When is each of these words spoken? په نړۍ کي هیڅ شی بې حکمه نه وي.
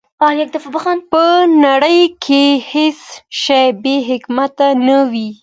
په 1.11 1.25
نړۍ 1.65 2.01
کي 2.23 2.45
هیڅ 2.71 2.99
شی 3.41 3.65
بې 3.81 3.95
حکمه 4.09 4.45
نه 4.87 4.97
وي. 5.11 5.29